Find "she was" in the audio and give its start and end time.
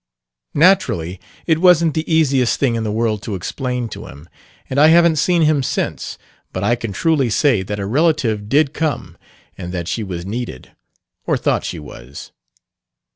9.87-10.25, 11.65-12.31